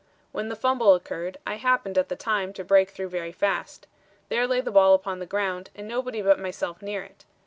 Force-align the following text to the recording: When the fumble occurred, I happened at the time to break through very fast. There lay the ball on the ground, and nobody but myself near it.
When 0.31 0.49
the 0.49 0.55
fumble 0.55 0.95
occurred, 0.95 1.37
I 1.45 1.57
happened 1.57 1.95
at 1.95 2.09
the 2.09 2.15
time 2.15 2.53
to 2.53 2.63
break 2.63 2.89
through 2.89 3.09
very 3.09 3.31
fast. 3.31 3.85
There 4.29 4.47
lay 4.47 4.59
the 4.59 4.71
ball 4.71 4.99
on 5.05 5.19
the 5.19 5.27
ground, 5.27 5.69
and 5.75 5.87
nobody 5.87 6.23
but 6.23 6.39
myself 6.39 6.81
near 6.81 7.03
it. 7.03 7.23